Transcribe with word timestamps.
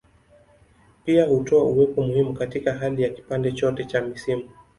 Pia 1.05 1.25
hutoa 1.25 1.63
uwepo 1.63 2.01
muhimu 2.01 2.33
katika 2.33 2.73
hali 2.73 3.03
ya 3.03 3.09
kipande 3.09 3.51
chote 3.51 3.83
cha 3.85 4.01
misimu. 4.01 4.49